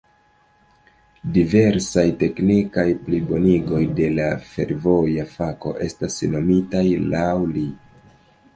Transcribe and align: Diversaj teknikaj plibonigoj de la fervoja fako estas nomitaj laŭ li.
Diversaj 1.35 2.05
teknikaj 2.23 2.85
plibonigoj 3.09 3.83
de 3.99 4.09
la 4.21 4.27
fervoja 4.55 5.29
fako 5.37 5.77
estas 5.89 6.19
nomitaj 6.33 6.85
laŭ 7.15 7.31
li. 7.55 7.69